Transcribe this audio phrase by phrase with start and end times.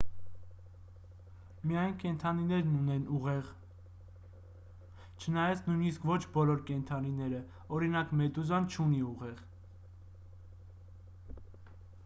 [1.71, 3.51] միայն կենդանիներն ունեն ուղեղ
[5.25, 7.41] չնայած նույնիսկ ոչ բոլոր կենդանիները
[7.77, 9.45] օրինակ` մեդուզան չունի ուղեղ: